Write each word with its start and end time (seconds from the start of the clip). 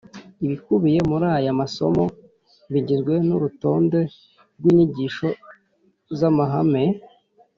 ibikubiye 0.45 0.99
muri 1.09 1.25
aya 1.37 1.51
masomo 1.61 2.03
bigizwe 2.71 3.13
n'urutonde 3.27 3.99
rw'inyigisho 4.57 5.27
z'amahame 6.17 6.83